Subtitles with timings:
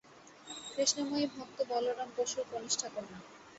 [0.73, 3.17] কৃষ্ণময়ী ভক্ত বলরাম বসুর কনিষ্ঠা কন্যা।